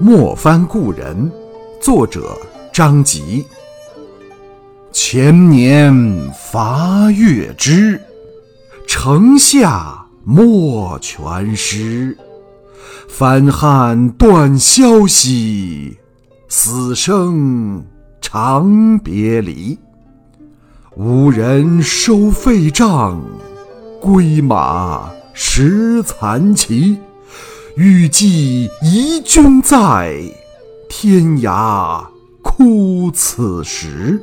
[0.00, 1.30] 莫翻故人，
[1.80, 2.36] 作者
[2.72, 3.44] 张籍。
[4.90, 5.92] 前年
[6.32, 8.00] 伐越之，
[8.86, 12.16] 城下莫全师。
[13.08, 15.96] 翻汉断消息，
[16.48, 17.84] 死生
[18.20, 19.78] 长别离。
[20.96, 23.22] 无人收费帐，
[24.00, 26.98] 归马食残骑。
[27.74, 30.14] 欲寄遗君在，
[30.90, 32.06] 天涯
[32.42, 34.22] 哭此时。